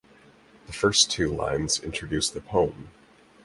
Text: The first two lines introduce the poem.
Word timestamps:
The 0.65 0.73
first 0.73 1.11
two 1.11 1.31
lines 1.31 1.79
introduce 1.79 2.27
the 2.31 2.41
poem. 2.41 2.89